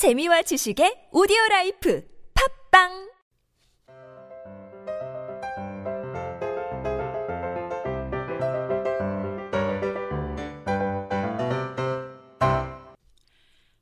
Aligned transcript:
재미와 0.00 0.40
지식의 0.40 1.12
오디오 1.12 1.36
life 1.50 2.02
팟빵 2.32 3.10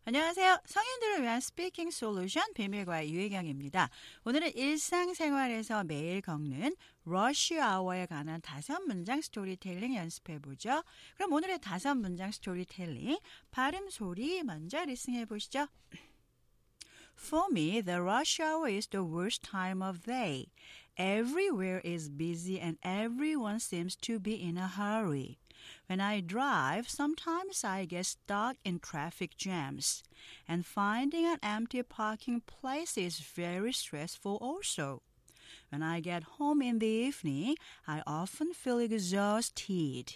안녕하세요. 0.07 0.59
성인들을 0.67 1.23
위한 1.23 1.41
speaking 1.41 1.93
solution 1.93 2.43
비밀과외 2.55 3.13
유혜경입니다. 3.13 3.89
오늘은 4.25 4.57
일상생활에서 4.57 5.85
매일 5.85 6.21
겪는 6.23 6.75
rush 7.05 7.61
hour에 7.61 8.07
관한 8.07 8.41
다섯 8.41 8.81
문장 8.81 9.21
스토리텔링 9.21 9.95
연습해 9.95 10.41
보죠. 10.41 10.83
그럼 11.15 11.33
오늘의 11.33 11.61
다섯 11.61 11.95
문장 11.95 12.33
스토리텔링 12.33 13.19
발음 13.53 13.89
소리 13.89 14.43
먼저 14.43 14.85
리승해 14.85 15.27
보시죠. 15.27 15.69
For 17.19 17.51
me, 17.51 17.81
the 17.83 18.01
rush 18.01 18.41
hour 18.41 18.69
is 18.69 18.87
the 18.87 19.03
worst 19.05 19.43
time 19.43 19.83
of 19.83 20.05
day. 20.05 20.47
Everywhere 20.97 21.81
is 21.85 22.09
busy 22.09 22.59
and 22.59 22.79
everyone 22.83 23.61
seems 23.61 23.97
to 23.97 24.19
be 24.19 24.35
in 24.41 24.57
a 24.57 24.69
hurry. 24.69 25.37
When 25.89 26.01
I 26.01 26.21
drive, 26.21 26.89
sometimes 26.89 27.65
I 27.65 27.85
get 27.85 28.07
stuck 28.07 28.57
in 28.65 28.79
traffic 28.79 29.37
jams. 29.37 30.03
And 30.47 30.65
finding 30.65 31.27
an 31.27 31.39
empty 31.43 31.83
parking 31.83 32.41
place 32.41 32.97
is 32.97 33.19
very 33.19 33.73
stressful 33.73 34.39
also. 34.41 35.03
When 35.71 35.83
I 35.83 36.01
get 36.01 36.39
home 36.39 36.63
in 36.63 36.79
the 36.79 36.87
evening, 36.87 37.57
I 37.87 38.03
often 38.07 38.55
feel 38.55 38.79
exhausted. 38.79 40.15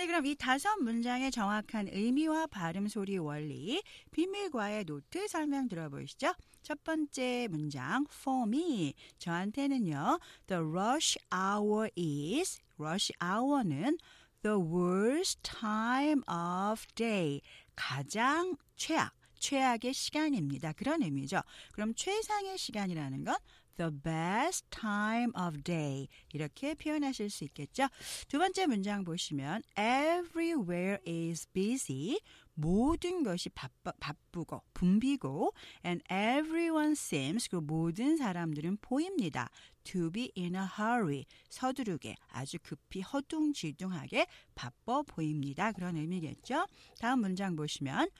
네, 0.00 0.06
그럼 0.06 0.24
이 0.24 0.34
다섯 0.34 0.76
문장의 0.76 1.30
정확한 1.30 1.88
의미와 1.92 2.46
발음 2.46 2.88
소리 2.88 3.18
원리, 3.18 3.82
비밀과외 4.12 4.86
노트 4.86 5.28
설명 5.28 5.68
들어보시죠. 5.68 6.32
첫 6.62 6.82
번째 6.84 7.48
문장, 7.50 8.06
for 8.10 8.48
me. 8.48 8.94
저한테는요, 9.18 10.18
the 10.46 10.62
rush 10.62 11.18
hour 11.30 11.90
is, 11.98 12.62
rush 12.78 13.12
hour는 13.22 13.98
the 14.40 14.56
worst 14.56 15.42
time 15.42 16.22
of 16.26 16.86
day. 16.94 17.42
가장 17.76 18.56
최악, 18.76 19.12
최악의 19.38 19.92
시간입니다. 19.92 20.72
그런 20.72 21.02
의미죠. 21.02 21.42
그럼 21.72 21.94
최상의 21.94 22.56
시간이라는 22.56 23.24
건 23.24 23.36
the 23.80 23.90
best 23.90 24.66
time 24.68 25.32
of 25.34 25.62
day 25.62 26.06
이렇게 26.34 26.74
표현하실 26.74 27.30
수 27.30 27.44
있겠죠. 27.44 27.88
두 28.28 28.38
번째 28.38 28.66
문장 28.66 29.04
보시면 29.04 29.62
everywhere 29.78 30.98
is 31.06 31.46
busy 31.54 32.18
모든 32.52 33.22
것이 33.22 33.48
바빠, 33.48 33.92
바쁘고 33.98 34.62
붐비고 34.74 35.54
and 35.86 36.04
everyone 36.12 36.92
seems 36.92 37.48
그 37.48 37.56
모든 37.56 38.18
사람들은 38.18 38.76
보입니다. 38.82 39.48
to 39.82 40.10
be 40.10 40.30
in 40.36 40.54
a 40.54 40.66
hurry 40.78 41.24
서두르게 41.48 42.16
아주 42.28 42.58
급히 42.62 43.00
허둥지둥하게 43.00 44.26
바빠 44.54 45.00
보입니다. 45.02 45.72
그런 45.72 45.96
의미겠죠. 45.96 46.66
다음 46.98 47.20
문장 47.20 47.56
보시면 47.56 48.10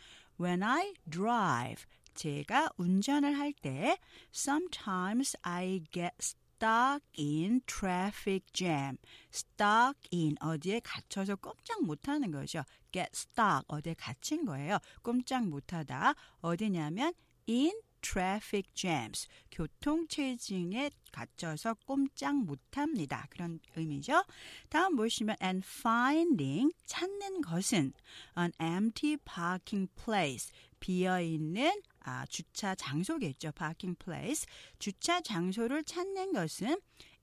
when 0.40 0.62
I 0.62 0.94
drive 1.08 1.84
제가 2.14 2.70
운전을 2.76 3.38
할 3.38 3.52
때 3.52 3.98
sometimes 4.34 5.36
I 5.42 5.82
get 5.92 6.14
stuck 6.20 7.02
in 7.18 7.62
traffic 7.66 8.44
jam. 8.52 8.98
stuck 9.32 9.98
in 10.12 10.36
어디에 10.40 10.80
갇혀서 10.80 11.36
꼼짝 11.36 11.82
못하는 11.82 12.30
거죠. 12.30 12.62
get 12.92 13.10
stuck 13.14 13.64
어디에 13.68 13.94
갇힌 13.94 14.44
거예요. 14.44 14.78
꼼짝 15.02 15.46
못하다 15.46 16.14
어디냐면 16.40 17.14
in 17.48 17.72
traffic 18.02 18.68
jams 18.74 19.28
교통 19.50 20.06
체증에 20.08 20.90
갇혀서 21.12 21.74
꼼짝 21.86 22.36
못합니다. 22.36 23.26
그런 23.30 23.60
의미죠. 23.76 24.24
다음 24.68 24.96
보시면 24.96 25.36
and 25.42 25.66
finding 25.66 26.72
찾는 26.86 27.40
것은 27.42 27.92
an 28.38 28.52
empty 28.60 29.16
parking 29.16 29.90
place 29.94 30.52
비어 30.78 31.20
있는 31.20 31.80
아, 32.00 32.26
주차 32.26 32.74
장소겠죠. 32.74 33.52
parking 33.52 33.98
place. 33.98 34.46
주차 34.78 35.20
장소를 35.20 35.84
찾는 35.84 36.32
것은 36.32 36.80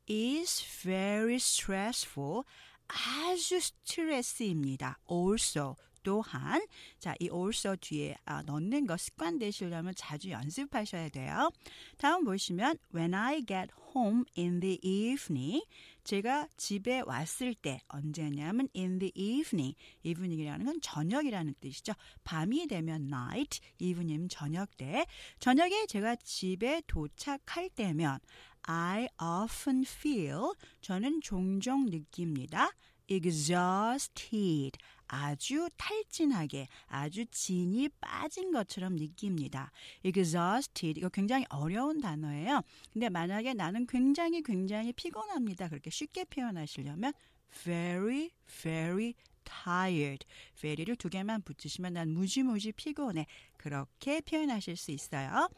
is 0.10 0.64
very 0.84 1.36
stressful. 1.36 2.44
아주 2.88 3.60
스트레스입니다. 3.60 5.00
also 5.10 5.76
또한 6.08 6.66
자, 7.00 7.14
이 7.20 7.30
also 7.30 7.76
뒤에 7.76 8.16
아, 8.24 8.42
넣는 8.44 8.88
거 8.88 8.96
습관 8.96 9.38
되시려면 9.38 9.94
자주 9.94 10.30
연습하셔야 10.30 11.10
돼요. 11.10 11.52
다음 11.98 12.24
보시면 12.24 12.78
when 12.96 13.14
I 13.14 13.44
get 13.46 13.74
home 13.94 14.24
in 14.38 14.62
the 14.62 14.80
evening 14.82 15.66
제가 16.06 16.48
집에 16.56 17.02
왔을 17.06 17.54
때 17.54 17.82
언제냐면 17.90 18.70
in 18.74 19.00
the 19.00 19.12
evening 19.16 19.76
evening이라는 20.04 20.66
건 20.66 20.80
저녁이라는 20.82 21.56
뜻이죠. 21.60 21.92
밤이 22.24 22.68
되면 22.68 23.02
night, 23.08 23.60
evening이면 23.80 24.30
저녁 24.30 24.78
때 24.78 25.06
저녁에 25.40 25.88
제가 25.88 26.16
집에 26.24 26.82
도착할 26.88 27.70
때면 27.72 28.20
I 28.62 29.10
often 29.22 29.84
feel 29.86 30.54
저는 30.80 31.20
종종 31.20 31.88
느낍니다. 31.88 32.72
exhausted 33.10 34.78
아주 35.08 35.70
탈진하게 35.78 36.68
아주 36.88 37.26
진이 37.26 37.90
빠진 38.00 38.52
것처럼 38.52 38.96
느낍니다. 38.96 39.72
exhausted 40.04 41.00
이거 41.00 41.10
굉장히 41.10 41.46
어려운 41.50 42.02
단어예요. 42.02 42.62
근데 42.94 43.10
만약에 43.10 43.54
나는 43.54 43.86
굉장히 43.88 44.42
굉장히 44.42 44.94
피곤합니다. 44.94 45.70
그렇게 45.70 45.90
쉽게 45.90 46.26
표현하시려면 46.26 47.14
very 47.64 48.32
very 48.62 49.14
tired. 49.48 50.26
very를 50.60 50.96
두 50.96 51.10
개만 51.10 51.42
붙이시면 51.42 51.94
난 51.94 52.10
무지무지 52.10 52.72
피곤해. 52.72 53.26
그렇게 53.58 54.22
표현하실 54.22 54.76
수 54.76 54.92
있어요. 54.92 55.50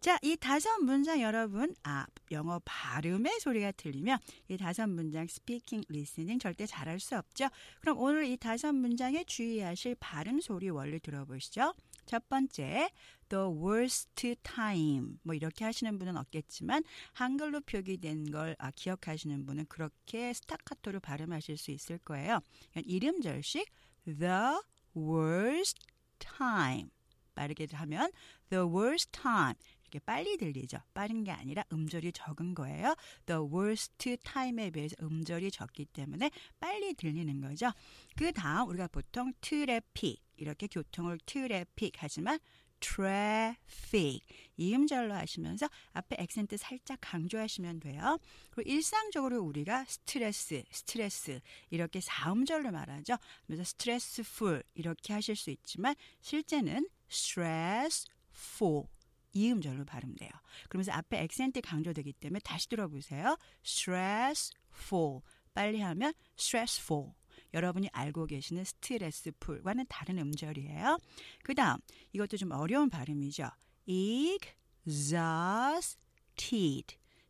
자, 0.00 0.18
이 0.22 0.36
다섯 0.36 0.78
문장 0.78 1.20
여러분, 1.20 1.74
아, 1.82 2.06
영어 2.30 2.60
발음의 2.64 3.40
소리가 3.40 3.72
틀리면 3.72 4.18
이 4.48 4.56
다섯 4.56 4.88
문장 4.88 5.26
speaking, 5.26 5.84
listening 5.88 6.38
절대 6.38 6.66
잘할 6.66 7.00
수 7.00 7.16
없죠. 7.16 7.48
그럼 7.80 7.98
오늘 7.98 8.26
이 8.26 8.36
다섯 8.36 8.72
문장에 8.72 9.24
주의하실 9.24 9.96
발음 10.00 10.40
소리 10.40 10.68
원리 10.70 10.98
들어보시죠. 10.98 11.74
첫 12.06 12.28
번째, 12.28 12.90
the 13.28 13.44
worst 13.44 14.36
time. 14.42 15.18
뭐 15.22 15.34
이렇게 15.34 15.64
하시는 15.64 15.98
분은 15.98 16.16
없겠지만 16.16 16.84
한글로 17.12 17.60
표기된 17.62 18.30
걸 18.30 18.56
아, 18.58 18.70
기억하시는 18.70 19.46
분은 19.46 19.66
그렇게 19.68 20.32
스타카토로 20.32 21.00
발음하실 21.00 21.56
수 21.56 21.70
있을 21.70 21.98
거예요. 21.98 22.40
일 22.84 22.97
음절씩 22.97 23.70
the 24.04 24.60
worst 24.96 25.80
time. 26.18 26.90
빠르게 27.34 27.66
하면 27.72 28.10
the 28.50 28.64
worst 28.64 29.10
time. 29.12 29.54
이렇게 29.94 30.00
빨리 30.00 30.36
들리죠. 30.36 30.78
빠른 30.92 31.22
게 31.22 31.30
아니라 31.30 31.62
음절이 31.72 32.12
적은 32.12 32.56
거예요. 32.56 32.96
The 33.26 33.40
worst 33.42 34.16
time에 34.24 34.70
비해서 34.70 34.96
음절이 35.00 35.52
적기 35.52 35.84
때문에 35.84 36.32
빨리 36.58 36.94
들리는 36.94 37.40
거죠. 37.40 37.70
그 38.16 38.32
다음 38.32 38.68
우리가 38.70 38.88
보통 38.88 39.32
트래픽 39.40 40.20
이렇게 40.36 40.66
교통을 40.66 41.20
트래픽 41.24 41.94
하지만 41.98 42.40
traffic 42.80 44.20
이음절로 44.56 45.14
하시면서 45.14 45.68
앞에 45.92 46.16
액센트 46.18 46.56
살짝 46.56 46.98
강조하시면 47.00 47.78
돼요. 47.78 48.18
그리고 48.50 48.68
일상적으로 48.68 49.42
우리가 49.42 49.84
스트레스, 49.84 50.64
스트레스 50.72 51.40
이렇게 51.70 52.00
사음절로 52.00 52.72
말하죠. 52.72 53.16
그래서 53.46 53.62
stressful 53.62 54.64
이렇게 54.74 55.12
하실 55.12 55.36
수 55.36 55.50
있지만 55.50 55.94
실제는 56.20 56.88
stressful 57.08 58.88
이음절로 59.34 59.84
발음돼요. 59.84 60.30
그러면서 60.68 60.92
앞에 60.92 61.20
액센트 61.22 61.60
강조되기 61.60 62.14
때문에 62.14 62.40
다시 62.40 62.68
들어보세요. 62.68 63.36
stressful 63.64 65.20
빨리 65.52 65.80
하면 65.80 66.14
stressful 66.38 67.12
여러분이 67.52 67.88
알고 67.92 68.26
계시는 68.26 68.64
스트레스풀과는 68.64 69.86
다른 69.88 70.18
음절이에요. 70.18 70.98
그 71.42 71.54
다음 71.54 71.78
이것도 72.12 72.36
좀 72.36 72.52
어려운 72.52 72.88
발음이죠. 72.88 73.48
exhausted 73.86 74.96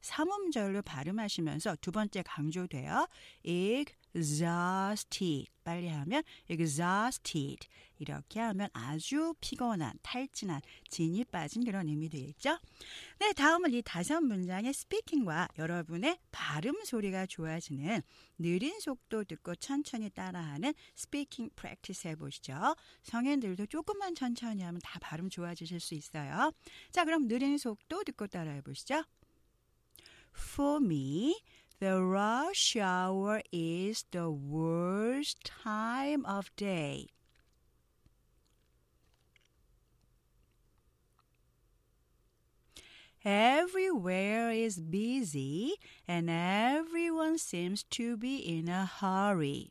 삼음절로 0.01 0.83
발음하시면서 0.83 1.77
두 1.81 1.91
번째 1.91 2.23
강조돼요. 2.23 3.09
exhausted 3.43 4.04
exhausted. 4.15 5.51
빨리 5.65 5.89
하면 5.89 6.23
exhausted. 6.49 7.67
이렇게 7.99 8.41
하면 8.41 8.69
아주 8.73 9.35
피곤한, 9.41 9.99
탈진한, 10.03 10.61
진이 10.89 11.25
빠진 11.27 11.65
그런 11.65 11.89
의미 11.89 12.09
되겠죠? 12.09 12.59
네, 13.19 13.33
다음은 13.33 13.73
이 13.73 13.83
다섯 13.83 14.21
문장의 14.21 14.73
speaking과 14.75 15.49
여러분의 15.59 16.19
발음 16.33 16.85
소리가 16.85 17.27
좋아지는 17.27 18.03
느린 18.39 18.79
속도 18.81 19.25
듣고 19.25 19.55
천천히 19.55 20.11
따라하는 20.11 20.75
speaking 20.97 21.51
practice 21.57 22.09
해보시죠. 22.09 22.75
성인들도 23.03 23.67
조금만 23.67 24.15
천천히 24.15 24.63
하면 24.63 24.81
다 24.83 24.99
발음 25.01 25.31
좋아지실 25.31 25.81
수 25.81 25.95
있어요. 25.95 26.53
자, 26.91 27.05
그럼 27.05 27.29
느린 27.29 27.57
속도 27.59 28.03
듣고 28.05 28.27
따라해 28.27 28.61
보시죠. 28.61 29.05
For 30.37 30.83
me, 30.85 31.41
the 31.85 32.03
rush 32.03 32.77
hour 32.77 33.43
is 33.53 34.07
the 34.11 34.31
worst 34.31 35.45
time 35.45 36.25
of 36.25 36.51
day. 36.57 37.09
Everywhere 43.23 44.51
is 44.51 44.81
busy 44.81 45.75
and 46.09 46.31
everyone 46.31 47.37
seems 47.37 47.83
to 47.83 48.17
be 48.17 48.37
in 48.37 48.71
a 48.71 48.87
hurry. 48.87 49.71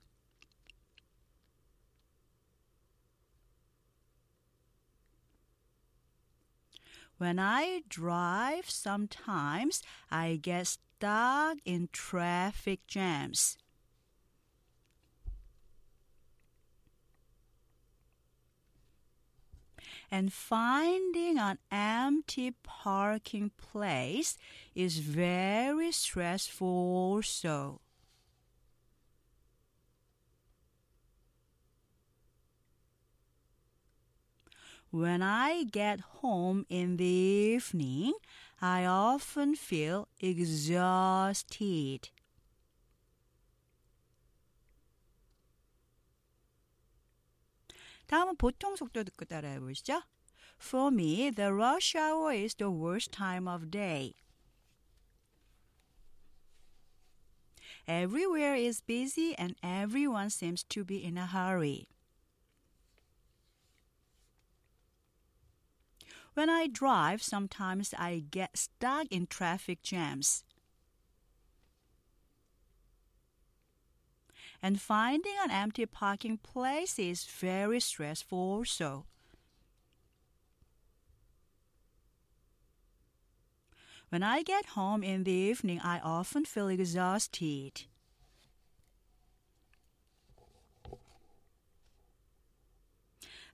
When 7.17 7.39
I 7.39 7.81
drive, 7.89 8.69
sometimes 8.69 9.81
I 10.11 10.37
get 10.39 10.77
stuck 11.03 11.57
in 11.65 11.89
traffic 11.91 12.79
jams. 12.87 13.57
And 20.09 20.31
finding 20.31 21.37
an 21.37 21.57
empty 21.69 22.53
parking 22.63 23.51
place 23.57 24.37
is 24.75 24.99
very 24.99 25.91
stressful 25.91 26.67
also. 26.67 27.81
When 34.89 35.21
I 35.21 35.63
get 35.63 35.99
home 36.21 36.65
in 36.69 36.95
the 36.95 37.03
evening, 37.03 38.13
I 38.62 38.86
often 38.86 39.54
feel 39.54 40.06
exhausted. 40.20 42.10
다음은 48.08 48.36
보통 48.36 48.74
속도 48.74 49.04
듣고 49.04 49.26
따라해 49.26 49.60
보시죠. 49.60 50.02
For 50.58 50.92
me, 50.92 51.30
the 51.30 51.52
rush 51.52 51.94
hour 51.94 52.34
is 52.34 52.54
the 52.56 52.70
worst 52.70 53.12
time 53.12 53.46
of 53.46 53.70
day. 53.70 54.14
Everywhere 57.86 58.56
is 58.56 58.82
busy 58.82 59.34
and 59.38 59.56
everyone 59.62 60.30
seems 60.30 60.62
to 60.64 60.84
be 60.84 61.02
in 61.02 61.16
a 61.16 61.26
hurry. 61.26 61.88
When 66.33 66.49
I 66.49 66.67
drive, 66.67 67.21
sometimes 67.21 67.93
I 67.97 68.23
get 68.31 68.57
stuck 68.57 69.07
in 69.11 69.27
traffic 69.27 69.83
jams. 69.83 70.43
And 74.61 74.81
finding 74.81 75.35
an 75.43 75.51
empty 75.51 75.85
parking 75.85 76.37
place 76.37 76.97
is 76.97 77.25
very 77.25 77.79
stressful 77.79 78.37
also. 78.37 79.05
When 84.09 84.23
I 84.23 84.43
get 84.43 84.67
home 84.67 85.03
in 85.03 85.23
the 85.23 85.31
evening, 85.31 85.81
I 85.83 85.99
often 85.99 86.45
feel 86.45 86.67
exhausted. 86.67 87.85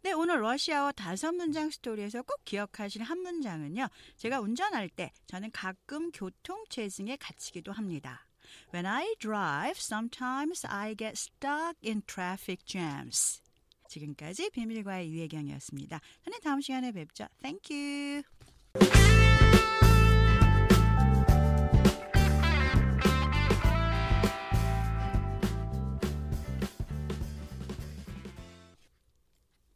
네, 0.01 0.13
오늘 0.13 0.41
러시아어 0.41 0.93
다섯 0.93 1.33
문장 1.33 1.69
스토리에서 1.69 2.21
꼭 2.21 2.43
기억하실 2.45 3.03
한 3.03 3.19
문장은요. 3.19 3.87
제가 4.15 4.39
운전할 4.39 4.89
때 4.89 5.11
저는 5.27 5.51
가끔 5.51 6.11
교통 6.11 6.63
체증에 6.69 7.17
갇히기도 7.17 7.73
합니다. 7.73 8.25
When 8.73 8.85
I 8.85 9.15
drive, 9.19 9.77
sometimes 9.77 10.65
I 10.65 10.95
get 10.95 11.13
stuck 11.13 11.77
in 11.85 12.01
traffic 12.07 12.63
jams. 12.65 13.41
지금까지 13.89 14.51
비밀과의 14.51 15.11
유혜경이었습니다. 15.11 15.99
저는 16.23 16.39
다음 16.43 16.61
시간에 16.61 16.91
뵙죠. 16.91 17.27
Thank 17.41 17.75
you. 17.75 18.23